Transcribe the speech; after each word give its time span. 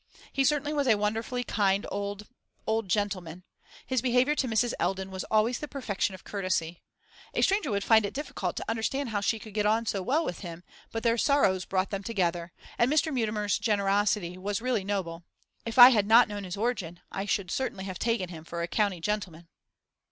He 0.33 0.43
certainly 0.43 0.73
was 0.73 0.87
a 0.87 0.95
wonderfully 0.97 1.43
kind 1.43 1.85
old 1.91 2.27
old 2.65 2.89
gentleman; 2.89 3.43
his 3.85 4.01
behaviour 4.01 4.33
to 4.33 4.47
Mrs. 4.47 4.73
Eldon 4.79 5.11
was 5.11 5.23
always 5.25 5.59
the 5.59 5.67
perfection 5.67 6.15
of 6.15 6.23
courtesy. 6.23 6.81
A 7.35 7.43
stranger 7.43 7.69
would 7.69 7.83
find 7.83 8.03
it 8.03 8.13
difficult 8.15 8.55
to 8.55 8.65
understand 8.67 9.09
how 9.09 9.21
she 9.21 9.37
could 9.37 9.53
get 9.53 9.67
on 9.67 9.85
so 9.85 10.01
well 10.01 10.25
with 10.25 10.39
him, 10.39 10.63
but 10.91 11.03
their 11.03 11.19
sorrows 11.19 11.65
brought 11.65 11.91
them 11.91 12.01
together, 12.01 12.51
and 12.79 12.91
Mr. 12.91 13.13
Mutimer's 13.13 13.59
generosity 13.59 14.39
was 14.39 14.59
really 14.59 14.83
noble. 14.83 15.23
If 15.67 15.77
I 15.77 15.89
had 15.89 16.07
not 16.07 16.27
known 16.27 16.45
his 16.45 16.57
origin, 16.57 16.99
I 17.11 17.25
should 17.25 17.51
certainly 17.51 17.83
have 17.83 17.99
taken 17.99 18.29
him 18.29 18.43
for 18.43 18.63
a 18.63 18.67
county 18.67 19.01
gentleman. 19.01 19.49